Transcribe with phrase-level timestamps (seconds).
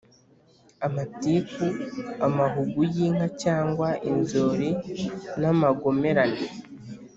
[0.87, 1.65] -amatiku,
[2.25, 4.69] amahugu y'inka cyangwa inzuri
[5.41, 6.45] n"amagomerane